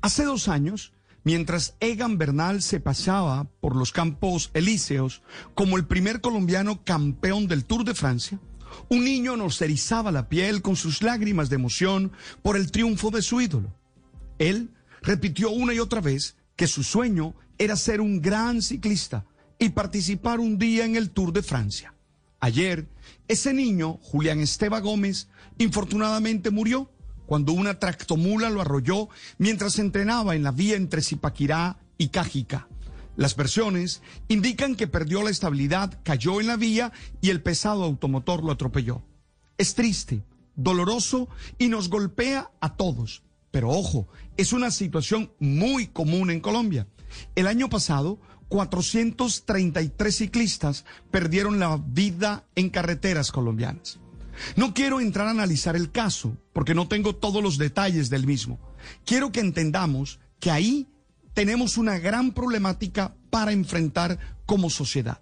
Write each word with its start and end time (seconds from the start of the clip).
Hace 0.00 0.24
dos 0.24 0.48
años, 0.48 0.92
mientras 1.24 1.74
Egan 1.80 2.18
Bernal 2.18 2.62
se 2.62 2.80
pasaba 2.80 3.44
por 3.60 3.76
los 3.76 3.92
campos 3.92 4.50
elíseos 4.54 5.22
como 5.54 5.76
el 5.76 5.86
primer 5.86 6.20
colombiano 6.20 6.84
campeón 6.84 7.48
del 7.48 7.64
Tour 7.64 7.84
de 7.84 7.94
Francia, 7.94 8.40
un 8.88 9.04
niño 9.04 9.36
nos 9.36 9.60
erizaba 9.62 10.12
la 10.12 10.28
piel 10.28 10.62
con 10.62 10.76
sus 10.76 11.02
lágrimas 11.02 11.48
de 11.48 11.56
emoción 11.56 12.12
por 12.42 12.56
el 12.56 12.70
triunfo 12.70 13.10
de 13.10 13.22
su 13.22 13.40
ídolo. 13.40 13.72
Él 14.38 14.70
repitió 15.02 15.50
una 15.50 15.72
y 15.72 15.78
otra 15.78 16.00
vez 16.00 16.36
que 16.56 16.66
su 16.66 16.82
sueño 16.82 17.34
era 17.58 17.76
ser 17.76 18.00
un 18.00 18.20
gran 18.20 18.62
ciclista 18.62 19.24
y 19.58 19.70
participar 19.70 20.40
un 20.40 20.58
día 20.58 20.84
en 20.84 20.96
el 20.96 21.10
Tour 21.10 21.32
de 21.32 21.42
Francia. 21.42 21.94
Ayer, 22.40 22.86
ese 23.28 23.54
niño, 23.54 23.98
Julián 24.02 24.40
Esteba 24.40 24.80
Gómez, 24.80 25.28
infortunadamente 25.58 26.50
murió 26.50 26.90
cuando 27.26 27.52
una 27.52 27.78
tractomula 27.78 28.50
lo 28.50 28.60
arrolló 28.60 29.08
mientras 29.38 29.78
entrenaba 29.78 30.34
en 30.34 30.42
la 30.42 30.52
vía 30.52 30.76
entre 30.76 31.02
Zipaquirá 31.02 31.78
y 31.98 32.08
Cájica. 32.08 32.68
Las 33.16 33.34
versiones 33.34 34.02
indican 34.28 34.76
que 34.76 34.86
perdió 34.86 35.22
la 35.22 35.30
estabilidad, 35.30 35.98
cayó 36.02 36.40
en 36.40 36.46
la 36.46 36.56
vía 36.56 36.92
y 37.20 37.30
el 37.30 37.42
pesado 37.42 37.84
automotor 37.84 38.44
lo 38.44 38.52
atropelló. 38.52 39.02
Es 39.58 39.74
triste, 39.74 40.22
doloroso 40.54 41.28
y 41.58 41.68
nos 41.68 41.88
golpea 41.88 42.50
a 42.60 42.76
todos. 42.76 43.22
Pero 43.50 43.70
ojo, 43.70 44.06
es 44.36 44.52
una 44.52 44.70
situación 44.70 45.32
muy 45.38 45.86
común 45.86 46.30
en 46.30 46.40
Colombia. 46.40 46.86
El 47.34 47.46
año 47.46 47.70
pasado, 47.70 48.18
433 48.48 50.14
ciclistas 50.14 50.84
perdieron 51.10 51.58
la 51.58 51.76
vida 51.78 52.44
en 52.54 52.68
carreteras 52.68 53.32
colombianas. 53.32 53.98
No 54.56 54.74
quiero 54.74 55.00
entrar 55.00 55.26
a 55.26 55.30
analizar 55.30 55.76
el 55.76 55.90
caso, 55.90 56.36
porque 56.52 56.74
no 56.74 56.88
tengo 56.88 57.14
todos 57.14 57.42
los 57.42 57.58
detalles 57.58 58.10
del 58.10 58.26
mismo. 58.26 58.58
Quiero 59.04 59.32
que 59.32 59.40
entendamos 59.40 60.20
que 60.40 60.50
ahí 60.50 60.88
tenemos 61.34 61.76
una 61.76 61.98
gran 61.98 62.32
problemática 62.32 63.14
para 63.30 63.52
enfrentar 63.52 64.18
como 64.46 64.70
sociedad. 64.70 65.20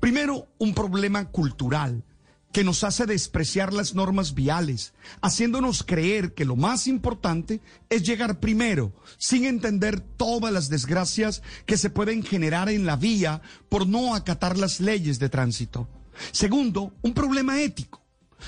Primero, 0.00 0.48
un 0.58 0.74
problema 0.74 1.30
cultural 1.30 2.04
que 2.52 2.64
nos 2.64 2.84
hace 2.84 3.06
despreciar 3.06 3.72
las 3.72 3.94
normas 3.94 4.34
viales, 4.34 4.92
haciéndonos 5.22 5.82
creer 5.82 6.34
que 6.34 6.44
lo 6.44 6.54
más 6.54 6.86
importante 6.86 7.60
es 7.88 8.02
llegar 8.02 8.40
primero, 8.40 8.92
sin 9.16 9.46
entender 9.46 10.00
todas 10.00 10.52
las 10.52 10.68
desgracias 10.68 11.42
que 11.64 11.78
se 11.78 11.88
pueden 11.88 12.22
generar 12.22 12.68
en 12.68 12.84
la 12.84 12.96
vía 12.96 13.40
por 13.68 13.86
no 13.86 14.14
acatar 14.14 14.58
las 14.58 14.80
leyes 14.80 15.18
de 15.18 15.30
tránsito. 15.30 15.88
Segundo, 16.30 16.92
un 17.00 17.14
problema 17.14 17.62
ético. 17.62 18.01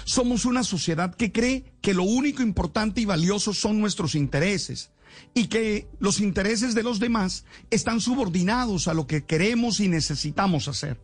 Somos 0.04 0.44
una 0.44 0.64
sociedad 0.64 1.14
que 1.14 1.32
cree 1.32 1.64
que 1.80 1.94
lo 1.94 2.02
único 2.02 2.42
importante 2.42 3.00
y 3.00 3.04
valioso 3.04 3.54
son 3.54 3.80
nuestros 3.80 4.14
intereses 4.14 4.90
y 5.32 5.46
que 5.46 5.88
los 6.00 6.20
intereses 6.20 6.74
de 6.74 6.82
los 6.82 6.98
demás 6.98 7.44
están 7.70 8.00
subordinados 8.00 8.88
a 8.88 8.94
lo 8.94 9.06
que 9.06 9.24
queremos 9.24 9.80
y 9.80 9.88
necesitamos 9.88 10.68
hacer. 10.68 11.00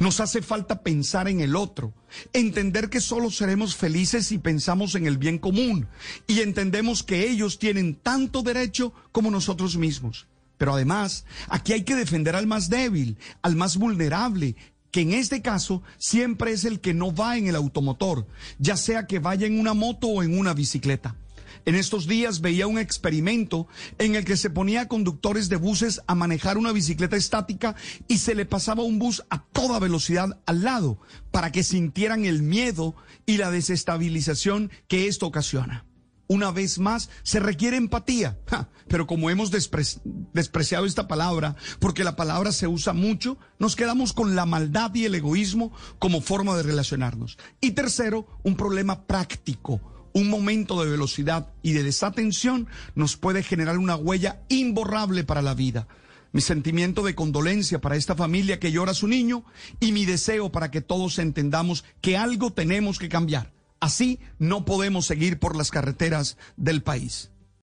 Nos 0.00 0.20
hace 0.20 0.42
falta 0.42 0.82
pensar 0.82 1.28
en 1.28 1.40
el 1.40 1.56
otro, 1.56 1.94
entender 2.32 2.90
que 2.90 3.00
solo 3.00 3.30
seremos 3.30 3.76
felices 3.76 4.26
si 4.26 4.38
pensamos 4.38 4.94
en 4.94 5.06
el 5.06 5.18
bien 5.18 5.38
común 5.38 5.88
y 6.26 6.40
entendemos 6.40 7.02
que 7.02 7.28
ellos 7.28 7.58
tienen 7.58 7.94
tanto 7.94 8.42
derecho 8.42 8.92
como 9.12 9.30
nosotros 9.30 9.76
mismos. 9.76 10.26
Pero 10.56 10.74
además, 10.74 11.24
aquí 11.48 11.72
hay 11.72 11.84
que 11.84 11.94
defender 11.94 12.34
al 12.34 12.48
más 12.48 12.68
débil, 12.68 13.16
al 13.42 13.54
más 13.54 13.76
vulnerable, 13.76 14.56
que 14.90 15.02
en 15.02 15.12
este 15.12 15.42
caso 15.42 15.82
siempre 15.98 16.52
es 16.52 16.64
el 16.64 16.80
que 16.80 16.94
no 16.94 17.14
va 17.14 17.36
en 17.36 17.46
el 17.46 17.56
automotor, 17.56 18.26
ya 18.58 18.76
sea 18.76 19.06
que 19.06 19.18
vaya 19.18 19.46
en 19.46 19.58
una 19.58 19.74
moto 19.74 20.08
o 20.08 20.22
en 20.22 20.38
una 20.38 20.54
bicicleta. 20.54 21.16
En 21.64 21.74
estos 21.74 22.06
días 22.06 22.40
veía 22.40 22.66
un 22.66 22.78
experimento 22.78 23.66
en 23.98 24.14
el 24.14 24.24
que 24.24 24.36
se 24.36 24.48
ponía 24.48 24.82
a 24.82 24.88
conductores 24.88 25.48
de 25.48 25.56
buses 25.56 26.00
a 26.06 26.14
manejar 26.14 26.56
una 26.56 26.72
bicicleta 26.72 27.16
estática 27.16 27.74
y 28.06 28.18
se 28.18 28.34
le 28.34 28.46
pasaba 28.46 28.84
un 28.84 28.98
bus 28.98 29.22
a 29.28 29.44
toda 29.44 29.78
velocidad 29.78 30.40
al 30.46 30.62
lado 30.62 30.98
para 31.30 31.52
que 31.52 31.62
sintieran 31.62 32.24
el 32.24 32.42
miedo 32.42 32.94
y 33.26 33.36
la 33.36 33.50
desestabilización 33.50 34.70
que 34.86 35.08
esto 35.08 35.26
ocasiona. 35.26 35.87
Una 36.28 36.50
vez 36.50 36.78
más, 36.78 37.08
se 37.22 37.40
requiere 37.40 37.78
empatía. 37.78 38.38
pero 38.86 39.06
como 39.06 39.30
hemos 39.30 39.50
despreciado 39.50 40.84
esta 40.86 41.08
palabra, 41.08 41.56
porque 41.78 42.04
la 42.04 42.16
palabra 42.16 42.52
se 42.52 42.66
usa 42.66 42.92
mucho, 42.92 43.38
nos 43.58 43.76
quedamos 43.76 44.12
con 44.12 44.36
la 44.36 44.46
maldad 44.46 44.94
y 44.94 45.06
el 45.06 45.14
egoísmo 45.14 45.72
como 45.98 46.20
forma 46.20 46.56
de 46.56 46.62
relacionarnos. 46.62 47.38
Y 47.60 47.72
tercero, 47.72 48.26
un 48.42 48.56
problema 48.56 49.06
práctico. 49.06 49.80
Un 50.12 50.28
momento 50.28 50.82
de 50.82 50.90
velocidad 50.90 51.48
y 51.62 51.72
de 51.72 51.82
desatención 51.82 52.66
nos 52.94 53.16
puede 53.16 53.42
generar 53.42 53.78
una 53.78 53.96
huella 53.96 54.42
imborrable 54.48 55.24
para 55.24 55.42
la 55.42 55.54
vida. 55.54 55.86
Mi 56.32 56.40
sentimiento 56.40 57.02
de 57.02 57.14
condolencia 57.14 57.80
para 57.80 57.96
esta 57.96 58.14
familia 58.14 58.58
que 58.58 58.72
llora 58.72 58.92
a 58.92 58.94
su 58.94 59.06
niño 59.06 59.44
y 59.80 59.92
mi 59.92 60.04
deseo 60.04 60.50
para 60.50 60.70
que 60.70 60.82
todos 60.82 61.18
entendamos 61.18 61.84
que 62.02 62.18
algo 62.18 62.52
tenemos 62.52 62.98
que 62.98 63.08
cambiar 63.08 63.57
Así 63.80 64.20
no 64.38 64.64
podemos 64.64 65.06
seguir 65.06 65.38
por 65.38 65.56
las 65.56 65.70
carreteras 65.70 66.36
del 66.56 66.82
país. 66.82 67.30